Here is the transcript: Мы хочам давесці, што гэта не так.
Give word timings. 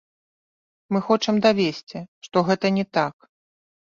Мы 0.95 1.01
хочам 1.09 1.35
давесці, 1.45 1.99
што 2.27 2.37
гэта 2.47 2.67
не 2.79 2.85
так. 2.99 3.15